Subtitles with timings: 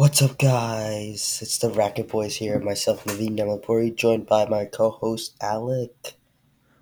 [0.00, 1.40] What's up, guys?
[1.42, 2.58] It's the Racket Boys here.
[2.58, 6.14] Myself, Naveen Yamalpuri, joined by my co-host Alec.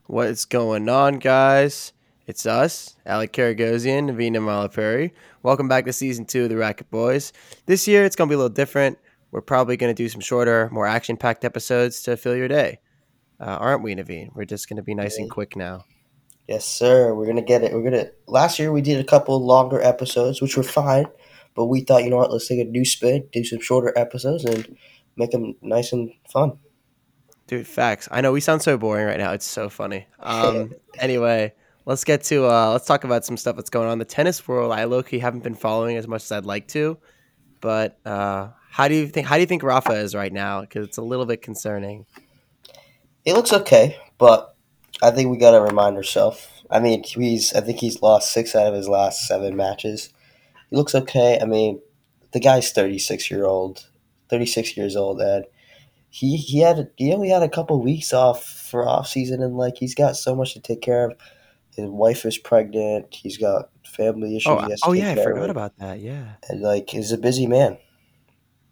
[0.07, 1.93] What is going on, guys?
[2.29, 5.11] It's us, Alec Karagosian, Navina Malapuri.
[5.43, 7.33] Welcome back to season two of the Racket Boys.
[7.67, 8.99] This year, it's going to be a little different.
[9.32, 12.78] We're probably going to do some shorter, more action-packed episodes to fill your day.
[13.40, 14.28] Uh, aren't we, Naveen?
[14.37, 15.87] We're just going to be nice and quick now.
[16.46, 17.12] Yes, sir.
[17.14, 17.74] We're gonna get it.
[17.74, 18.06] We're gonna.
[18.27, 21.05] Last year we did a couple longer episodes, which were fine,
[21.55, 22.33] but we thought, you know what?
[22.33, 24.77] Let's take a new spin, do some shorter episodes, and
[25.16, 26.59] make them nice and fun.
[27.46, 28.09] Dude, facts.
[28.10, 29.32] I know we sound so boring right now.
[29.32, 30.06] It's so funny.
[30.20, 31.54] Um, anyway,
[31.87, 34.70] let's get to uh, let's talk about some stuff that's going on the tennis world.
[34.70, 36.98] I low key haven't been following as much as I'd like to,
[37.60, 39.26] but uh, how do you think?
[39.26, 40.60] How do you think Rafa is right now?
[40.60, 42.06] Because it's a little bit concerning.
[43.24, 44.54] It looks okay, but
[45.02, 46.46] I think we gotta remind ourselves.
[46.70, 47.54] I mean, he's.
[47.54, 50.12] I think he's lost six out of his last seven matches.
[50.70, 51.38] He looks okay.
[51.40, 51.80] I mean,
[52.32, 53.86] the guy's thirty six year old,
[54.28, 55.45] thirty six years old, and
[56.10, 59.76] he he had he only had a couple weeks off for off season, and like
[59.78, 61.16] he's got so much to take care of.
[61.76, 63.15] His wife is pregnant.
[63.15, 64.48] He's got family issues.
[64.48, 65.51] Oh, he has to oh yeah, I forgot of.
[65.51, 66.01] about that.
[66.01, 66.33] Yeah.
[66.48, 67.78] And like, he's a busy man.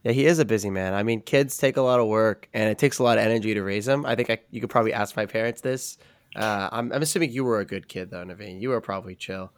[0.03, 0.93] Yeah, he is a busy man.
[0.93, 3.55] I mean, kids take a lot of work, and it takes a lot of energy
[3.55, 4.05] to raise them.
[4.05, 5.99] I think I, you could probably ask my parents this.
[6.35, 8.61] Uh, I'm, I'm assuming you were a good kid, though, Naveen.
[8.61, 9.53] You were probably chill.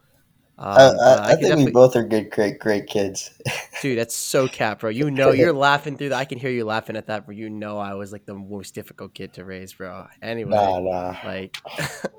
[0.61, 3.31] Um, I, but I, I think we both are good, great, great kids.
[3.81, 4.89] dude, that's so cap, bro.
[4.89, 6.17] You know, you're laughing through that.
[6.17, 7.33] I can hear you laughing at that, bro.
[7.33, 10.07] You know, I was like the most difficult kid to raise, bro.
[10.21, 11.15] Anyway, nah, nah.
[11.23, 11.57] like,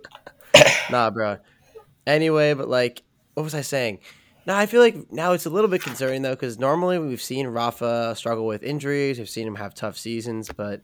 [0.91, 1.37] nah, bro.
[2.07, 3.03] Anyway, but like,
[3.35, 3.99] what was I saying?
[4.47, 7.47] No, I feel like now it's a little bit concerning though, because normally we've seen
[7.47, 10.81] Rafa struggle with injuries, we've seen him have tough seasons, but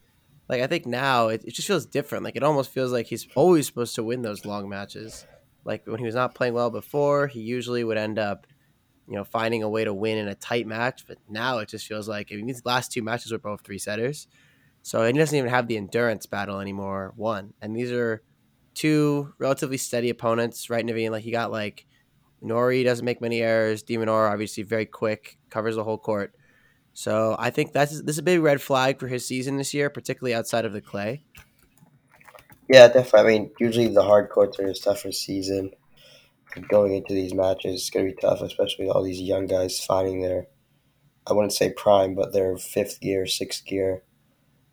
[0.46, 2.22] like I think now it, it just feels different.
[2.22, 5.24] Like it almost feels like he's always supposed to win those long matches.
[5.66, 8.46] Like when he was not playing well before, he usually would end up,
[9.08, 11.04] you know, finding a way to win in a tight match.
[11.06, 13.78] But now it just feels like I mean these last two matches were both three
[13.78, 14.28] setters,
[14.82, 17.12] so he doesn't even have the endurance battle anymore.
[17.16, 18.22] One, and these are
[18.74, 21.10] two relatively steady opponents, right, Naveen?
[21.10, 21.86] Like he got like
[22.40, 23.82] Norrie doesn't make many errors.
[23.82, 26.32] De Minaur obviously very quick, covers the whole court.
[26.92, 29.90] So I think that's this is a big red flag for his season this year,
[29.90, 31.24] particularly outside of the clay.
[32.68, 33.20] Yeah, definitely.
[33.20, 35.72] I mean, usually the hard courts are his tougher season.
[36.68, 39.78] Going into these matches, it's going to be tough, especially with all these young guys
[39.84, 40.46] finding their,
[41.26, 44.02] I wouldn't say prime, but their fifth gear, sixth gear,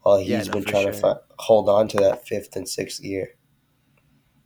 [0.02, 3.02] while he's Yeah, no, been trying to fi- hold on to that fifth and sixth
[3.02, 3.36] gear.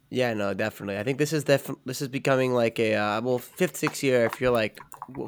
[0.10, 0.98] Yeah, no, definitely.
[0.98, 4.26] I think this is def- this is becoming like a uh, well fifth, sixth year.
[4.26, 4.80] If you're like,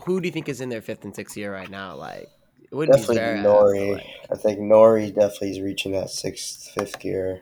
[0.06, 1.96] who do you think is in their fifth and sixth year right now?
[1.96, 2.28] Like,
[2.72, 3.88] it wouldn't Definitely be Norrie.
[3.88, 7.42] but, like- I think Norrie definitely is reaching that sixth, fifth gear.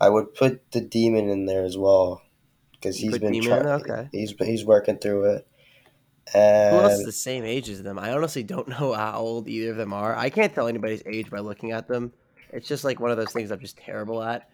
[0.00, 2.22] I would put the demon in there as well
[2.72, 4.08] because he's been Demon Okay.
[4.12, 5.48] He's he's working through it.
[6.32, 7.98] Who else is And the same age as them?
[7.98, 10.16] I honestly don't know how old either of them are.
[10.16, 12.12] I can't tell anybody's age by looking at them.
[12.52, 14.48] It's just like one of those things I'm just terrible at.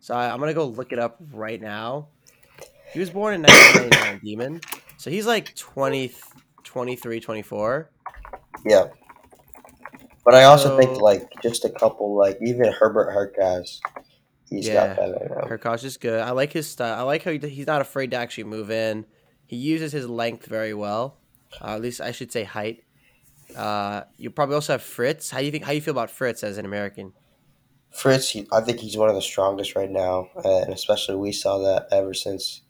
[0.00, 2.08] So I, I'm gonna go look it up right now.
[2.92, 4.60] He was born in 1999, Demon.
[4.96, 6.12] So he's like 20,
[6.64, 7.90] 23, 24.
[8.64, 8.86] yeah,
[10.24, 13.80] but I also think like just a couple like even Hubert Hurkacz,
[14.50, 14.88] he's Yeah.
[14.88, 15.48] got that in him.
[15.48, 16.20] Hurkacz is good.
[16.20, 16.98] I like his style.
[16.98, 19.06] I like how he, he's not afraid to actually move in.
[19.46, 21.16] He uses his length very well.
[21.60, 22.84] Uh, at least I should say height.
[23.56, 25.30] Uh, you probably also have Fritz.
[25.30, 25.64] How do you think?
[25.64, 27.14] How do you feel about Fritz as an American?
[27.90, 31.56] Fritz, he, I think he's one of the strongest right now, and especially we saw
[31.58, 32.60] that ever since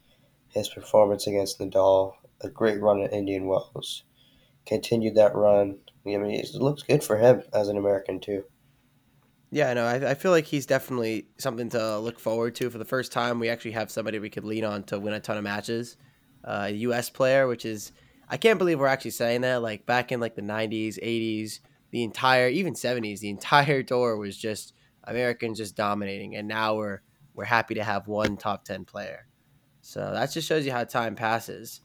[0.49, 2.15] his performance against Nadal.
[2.41, 4.05] A great run at Indian Wells.
[4.65, 5.78] Continued that run.
[6.06, 8.44] I mean, it looks good for him as an American too.
[9.50, 12.69] Yeah, no, I, I feel like he's definitely something to look forward to.
[12.69, 15.20] For the first time, we actually have somebody we could lean on to win a
[15.20, 15.97] ton of matches.
[16.44, 17.09] Uh, a U.S.
[17.10, 17.92] player, which is
[18.28, 19.62] I can't believe we're actually saying that.
[19.62, 21.60] Like back in like the '90s, '80s,
[21.91, 27.00] the entire even '70s, the entire tour was just Americans just dominating, and now we're
[27.34, 29.26] we're happy to have one top ten player.
[29.81, 31.81] So that just shows you how time passes.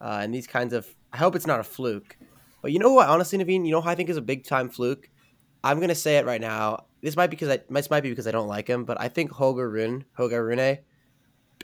[0.00, 2.16] Uh, and these kinds of, I hope it's not a fluke.
[2.62, 5.10] But you know what, honestly, Naveen, you know I think is a big time fluke?
[5.64, 6.84] I'm gonna say it right now.
[7.02, 9.08] This might be because I this might be because I don't like him, but I
[9.08, 10.78] think Holger Rune, Holger Rune,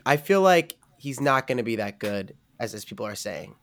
[0.05, 3.55] I feel like he's not gonna be that good as as people are saying.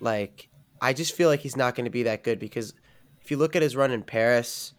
[0.00, 0.48] Like,
[0.80, 2.74] I just feel like he's not gonna be that good because
[3.20, 4.74] if you look at his run in Paris,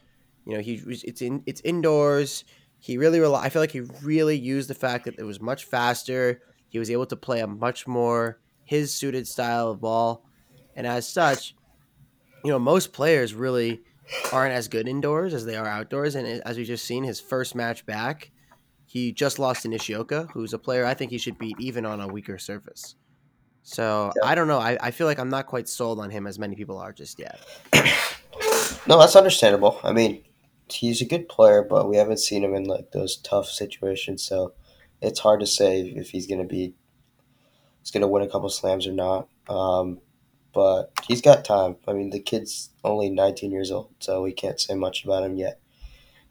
[0.46, 2.46] you know he it's in it's indoors.
[2.80, 3.44] He really rely.
[3.44, 6.42] I feel like he really used the fact that it was much faster.
[6.70, 10.26] He was able to play a much more his suited style of ball,
[10.76, 11.54] and as such,
[12.46, 13.84] you know most players really
[14.32, 16.16] aren't as good indoors as they are outdoors.
[16.16, 18.32] And as we just seen, his first match back,
[18.86, 22.02] he just lost to Nishioka, who's a player I think he should beat even on
[22.02, 22.96] a weaker surface.
[23.64, 24.30] So Yeah.
[24.30, 24.60] I don't know.
[24.60, 27.20] I, I feel like I'm not quite sold on him as many people are just
[27.20, 27.40] yet.
[28.88, 29.80] No, that's understandable.
[29.84, 30.24] I mean,
[30.68, 34.54] he's a good player, but we haven't seen him in like those tough situations, so
[35.02, 36.74] it's hard to say if he's gonna be
[37.80, 39.28] he's gonna win a couple slams or not.
[39.48, 40.00] Um,
[40.54, 41.78] but he's got time.
[41.88, 45.36] I mean, the kid's only 19 years old, so we can't say much about him
[45.38, 45.60] yet.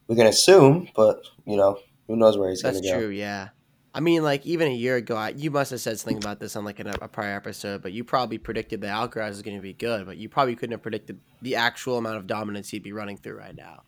[0.07, 2.81] We can assume, but you know, who knows where he's gonna go?
[2.81, 3.09] That's true.
[3.09, 3.49] Yeah.
[3.93, 6.55] I mean, like even a year ago, I, you must have said something about this
[6.55, 9.63] on like a, a prior episode, but you probably predicted that Alcaraz is going to
[9.63, 12.93] be good, but you probably couldn't have predicted the actual amount of dominance he'd be
[12.93, 13.83] running through right now.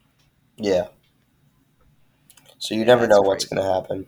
[0.56, 0.88] Yeah.
[2.58, 4.06] So you never That's know what's gonna happen.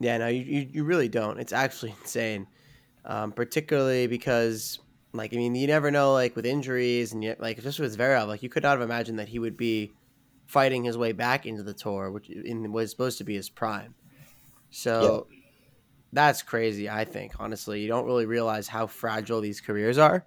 [0.00, 1.38] Yeah, no, you, you, you really don't.
[1.38, 2.46] It's actually insane,
[3.04, 4.78] um, particularly because,
[5.12, 8.28] like, I mean, you never know, like, with injuries and yet, like, especially with Zverev,
[8.28, 9.92] like, you could not have imagined that he would be
[10.46, 13.94] fighting his way back into the tour, which in, was supposed to be his prime.
[14.70, 15.26] So
[16.12, 16.90] that's crazy.
[16.90, 20.26] I think honestly, you don't really realize how fragile these careers are,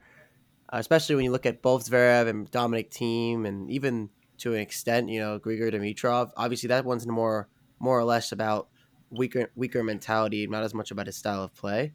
[0.74, 4.60] uh, especially when you look at both Zverev and Dominic Thiem and even to an
[4.60, 6.32] extent, you know, Grigor Dimitrov.
[6.38, 7.48] Obviously, that one's more
[7.80, 8.68] more or less about
[9.12, 11.94] weaker weaker mentality, not as much about his style of play,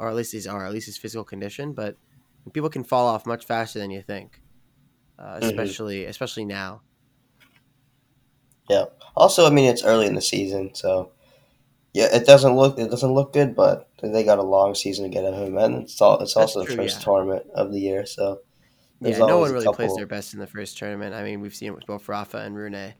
[0.00, 1.72] or at least his or at least his physical condition.
[1.74, 1.96] But
[2.52, 4.40] people can fall off much faster than you think,
[5.18, 5.42] uh, Mhm.
[5.42, 6.80] especially especially now.
[8.68, 8.86] Yeah.
[9.16, 11.10] Also, I mean, it's early in the season, so
[11.92, 15.10] yeah, it doesn't look it doesn't look good, but they got a long season to
[15.10, 17.04] get him, and it's all it's That's also true, the first yeah.
[17.04, 18.40] tournament of the year, so
[19.00, 21.14] there's yeah, no one really plays their best in the first tournament.
[21.14, 22.94] I mean, we've seen it with both Rafa and Rune.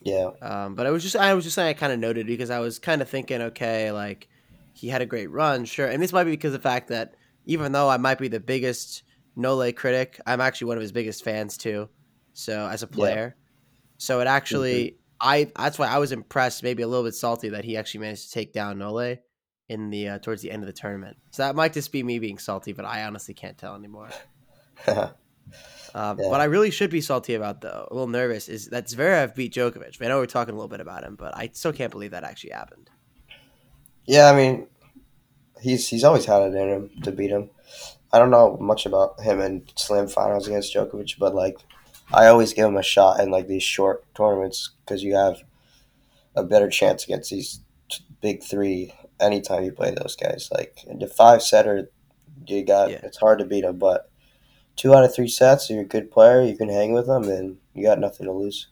[0.00, 2.50] yeah, Um, but I was just I was just saying I kind of noted because
[2.50, 4.28] I was kind of thinking, okay, like
[4.74, 7.14] he had a great run, sure, and this might be because of the fact that
[7.46, 9.02] even though I might be the biggest
[9.36, 11.88] Nole critic, I'm actually one of his biggest fans too.
[12.32, 13.36] So as a player,
[13.98, 17.64] so it actually I that's why I was impressed, maybe a little bit salty that
[17.64, 19.16] he actually managed to take down Nole
[19.68, 21.16] in the uh, towards the end of the tournament.
[21.30, 24.10] So that might just be me being salty, but I honestly can't tell anymore.
[25.94, 26.28] Um, Yeah.
[26.28, 29.54] What I really should be salty about, though, a little nervous, is that Zverev beat
[29.54, 30.02] Djokovic.
[30.02, 32.24] I know we're talking a little bit about him, but I still can't believe that
[32.24, 32.90] actually happened.
[34.06, 34.30] Yeah.
[34.30, 34.66] I mean,
[35.60, 37.50] he's he's always had it in him to beat him.
[38.12, 41.58] I don't know much about him in slam finals against Djokovic, but like,
[42.12, 45.38] I always give him a shot in like these short tournaments because you have
[46.36, 47.60] a better chance against these
[47.90, 50.48] t- big three anytime you play those guys.
[50.52, 51.90] Like the five setter,
[52.46, 53.00] you got Yeah.
[53.02, 54.10] it's hard to beat them, but
[54.76, 57.56] two out of three sets, you're a good player, you can hang with them, and
[57.74, 58.68] you got nothing to lose.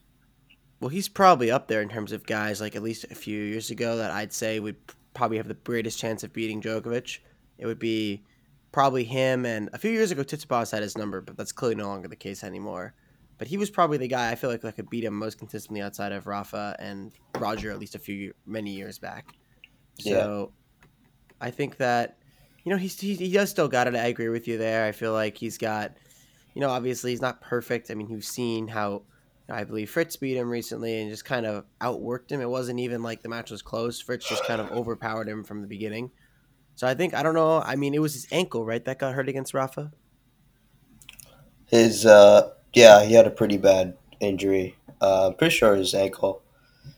[0.80, 3.70] Well, he's probably up there in terms of guys, like at least a few years
[3.70, 4.76] ago, that I'd say would
[5.14, 7.18] probably have the greatest chance of beating Djokovic.
[7.58, 8.24] It would be
[8.72, 11.88] probably him, and a few years ago, Tsitsipas had his number, but that's clearly no
[11.88, 12.94] longer the case anymore.
[13.38, 15.82] But he was probably the guy I feel like that could beat him most consistently
[15.82, 19.26] outside of Rafa and Roger, at least a few many years back.
[19.98, 20.52] So
[21.40, 22.18] I think that
[22.64, 23.94] you know he's he, he does still got it.
[23.94, 24.86] I agree with you there.
[24.86, 25.96] I feel like he's got
[26.54, 27.90] you know obviously he's not perfect.
[27.90, 29.02] I mean you've seen how
[29.48, 32.40] I believe Fritz beat him recently and just kind of outworked him.
[32.40, 34.00] It wasn't even like the match was close.
[34.00, 36.10] Fritz just kind of overpowered him from the beginning.
[36.74, 37.60] So I think I don't know.
[37.60, 39.92] I mean it was his ankle right that got hurt against Rafa.
[41.66, 44.76] His, uh, yeah, he had a pretty bad injury.
[45.00, 46.42] Uh, I'm pretty sure his ankle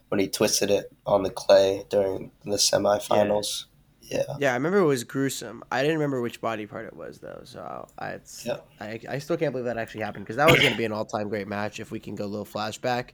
[0.08, 3.64] when he twisted it on the clay during the semifinals.
[3.64, 3.73] Yeah,
[4.10, 5.62] Yeah, Yeah, I remember it was gruesome.
[5.72, 7.40] I didn't remember which body part it was though.
[7.44, 8.58] So I, Yeah.
[8.80, 10.92] I, I still can't believe that actually happened because that was going to be an
[10.92, 13.10] all-time great match if we can go a little flashback.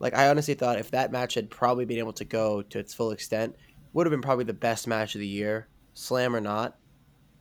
[0.00, 2.92] Like I honestly thought if that match had probably been able to go to its
[2.94, 3.56] full extent,
[3.92, 6.76] would have been probably the best match of the year, slam or not.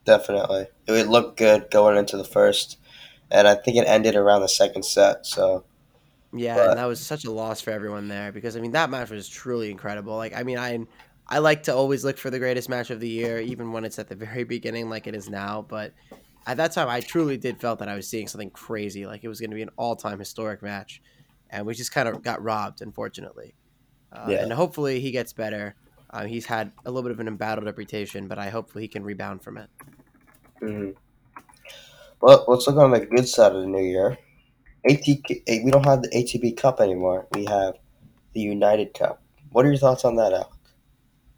[0.06, 0.68] definitely.
[0.88, 2.78] It would look good going into the first,
[3.30, 5.26] and I think it ended around the second set.
[5.26, 5.66] So
[6.34, 8.90] Yeah, But- and that was such a loss for everyone there because I mean that
[8.90, 10.16] match was truly incredible.
[10.16, 10.80] Like I mean I
[11.30, 14.00] I like to always look for the greatest match of the year even when it's
[14.00, 15.94] at the very beginning like it is now, but
[16.46, 19.28] at that time I truly did felt that I was seeing something crazy like it
[19.28, 21.02] was going to be an all-time historic match
[21.50, 23.56] and we just kind of got robbed unfortunately.
[24.12, 24.44] Uh, Yeah.
[24.44, 25.76] and hopefully he gets better.
[26.10, 29.04] Uh, he's had a little bit of an embattled reputation, but I hopefully he can
[29.04, 29.70] rebound from it.
[30.62, 30.96] mhm.
[32.22, 34.18] Well, let's look on the good side of the new year.
[34.90, 37.28] ATK, eh, we don't have the ATP Cup anymore.
[37.34, 37.76] We have
[38.34, 39.22] the United Cup.
[39.52, 40.52] What are your thoughts on that, Al?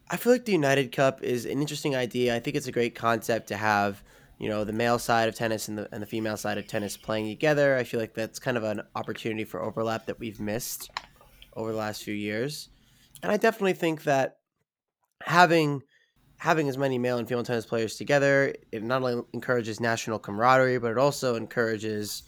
[0.10, 2.36] I feel like the United Cup is an interesting idea.
[2.36, 4.04] I think it's a great concept to have,
[4.40, 6.98] you know, the male side of tennis and the and the female side of tennis
[6.98, 7.78] playing together.
[7.78, 10.90] I feel like that's kind of an opportunity for overlap that we've missed
[11.54, 12.70] over the last few years.
[13.22, 14.38] And I definitely think that
[15.24, 15.84] having
[16.38, 20.80] having as many male and female tennis players together, it not only encourages national camaraderie,
[20.80, 22.24] but it also encourages,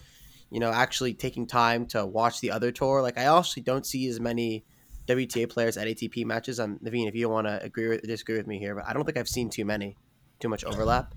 [0.52, 3.02] you know, actually taking time to watch the other tour.
[3.02, 4.66] Like I actually don't see as many
[5.08, 6.60] WTA players at ATP matches.
[6.60, 8.94] Um, Naveen, if you don't want to agree or disagree with me here, but I
[8.94, 9.98] don't think I've seen too many.
[10.40, 11.14] too much overlap.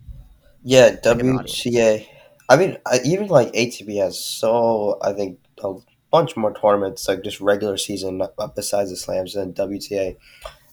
[0.63, 1.65] Yeah, Like an audience.
[1.65, 2.07] WTA.
[2.49, 5.75] I mean, I, even like ATP has so I think a
[6.11, 8.23] bunch more tournaments like just regular season
[8.55, 10.17] besides the slams than WTA.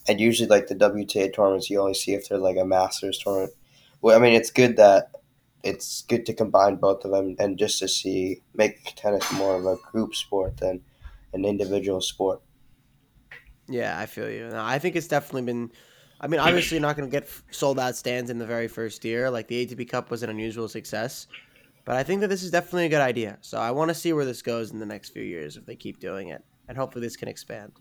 [0.08, 3.54] And usually, like the WTA tournaments, you only see if they're like a Masters tournament.
[4.02, 5.12] Well, I mean, it's good that
[5.64, 9.66] it's good to combine both of them and just to see make tennis more of
[9.66, 10.82] a group sport than
[11.34, 12.42] an individual sport.
[13.72, 14.50] Yeah, I feel you.
[14.50, 15.72] No, I think it's definitely been.
[16.20, 19.04] I mean, obviously, you're not going to get sold out stands in the very first
[19.04, 19.32] year.
[19.32, 21.28] Like the ATP Cup was an unusual success,
[21.86, 23.38] but I think that this is definitely a good idea.
[23.42, 25.76] So I want to see where this goes in the next few years if they
[25.76, 27.72] keep doing it, and hopefully this can expand.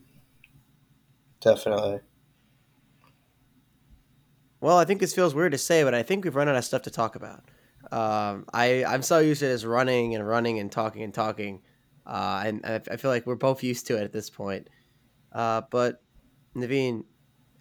[1.40, 2.00] Definitely.
[4.60, 6.64] Well, I think this feels weird to say, but I think we've run out of
[6.64, 7.44] stuff to talk about.
[7.90, 11.62] Um, I I'm so used to this running and running and talking and talking,
[12.06, 14.68] uh, and I, I feel like we're both used to it at this point.
[15.32, 16.02] Uh, but
[16.56, 17.04] Naveen,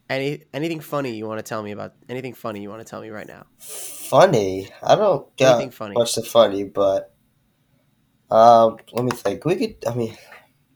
[0.09, 1.93] any anything funny you want to tell me about?
[2.07, 3.45] Anything funny you want to tell me right now?
[3.59, 4.69] Funny.
[4.81, 5.93] I don't get Anything funny?
[5.93, 7.13] much the funny, but
[8.31, 9.45] um, let me think.
[9.45, 9.75] We could.
[9.87, 10.17] I mean,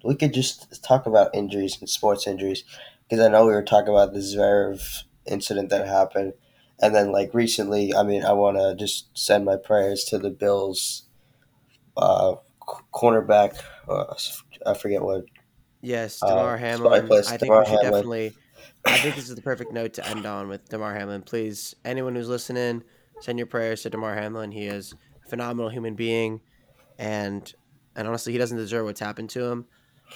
[0.04, 2.64] we could just talk about injuries and sports injuries
[3.10, 6.34] because I know we were talking about the Zverev incident that happened,
[6.80, 10.30] and then like recently, I mean, I want to just send my prayers to the
[10.30, 11.04] Bills
[11.98, 12.36] uh,
[12.94, 13.58] cornerback.
[13.88, 14.14] Uh,
[14.66, 15.26] I forget what.
[15.84, 17.08] Yes, Uh, Damar Hamlin.
[17.08, 17.92] place, I think Damar we should Hamlin.
[17.92, 18.34] definitely.
[18.86, 21.22] I think this is the perfect note to end on with Damar Hamlin.
[21.24, 22.84] Please, anyone who's listening,
[23.20, 24.52] send your prayers to Damar Hamlin.
[24.52, 24.94] He is
[25.26, 26.40] a phenomenal human being,
[26.98, 27.54] and
[27.96, 29.66] and honestly, he doesn't deserve what's happened to him.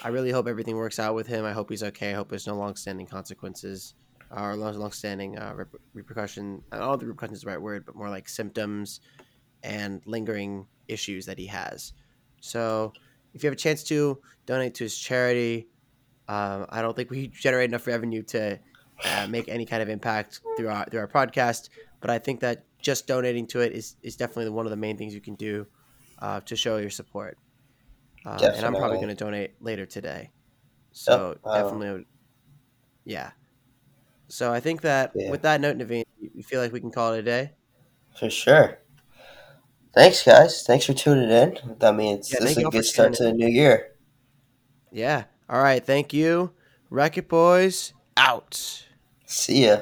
[0.04, 1.44] I really hope everything works out with him.
[1.46, 2.12] I hope he's okay.
[2.12, 3.94] I hope there's no long-standing consequences
[4.32, 6.64] or long- long-standing uh, rep- repercussion.
[6.72, 9.00] I don't know if the repercussion is the right word, but more like symptoms
[9.64, 11.94] and lingering issues that he has.
[12.42, 12.94] So,
[13.34, 15.68] if you have a chance to donate to his charity,
[16.28, 18.60] um, I don't think we generate enough revenue to
[19.06, 21.70] uh, make any kind of impact through our through our podcast.
[22.02, 24.98] But I think that just donating to it is, is definitely one of the main
[24.98, 25.66] things you can do
[26.20, 27.38] uh, to show your support.
[28.26, 30.32] Um, and I'm probably going to donate later today.
[30.92, 32.06] So um, definitely, would-
[33.06, 33.32] yeah.
[34.28, 35.32] So I think that Yeah.
[35.32, 37.52] with that note, Naveen, you feel like we can call it a day.
[38.20, 38.80] For sure.
[39.98, 40.62] Thanks, guys.
[40.62, 41.58] Thanks for tuning in.
[41.82, 43.94] I mean, it's, Yeah, this is a good start to the new year.
[44.92, 45.24] Yeah.
[45.50, 45.84] All right.
[45.84, 46.52] Thank you.
[46.92, 48.86] Racket Boys out.
[49.26, 49.80] See ya.